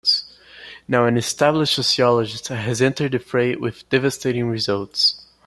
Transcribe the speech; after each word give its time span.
Now 0.87 1.05
an 1.05 1.15
established 1.15 1.75
sociologist 1.75 2.47
has 2.47 2.81
entered 2.81 3.11
the 3.11 3.19
fray 3.19 3.55
with 3.55 3.87
devastating 3.89 4.47
results. 4.47 5.21